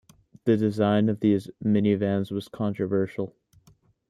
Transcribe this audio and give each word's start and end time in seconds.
The 0.45 0.57
design 0.57 1.09
of 1.09 1.19
these 1.19 1.47
minivans 1.63 2.31
was 2.31 2.47
controversial. 2.47 3.35